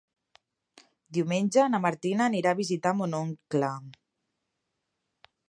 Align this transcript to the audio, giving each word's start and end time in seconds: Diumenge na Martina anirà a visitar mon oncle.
Diumenge 1.17 1.65
na 1.73 1.81
Martina 1.83 2.25
anirà 2.31 2.55
a 2.55 2.59
visitar 2.63 2.95
mon 3.03 3.15
oncle. 3.21 3.71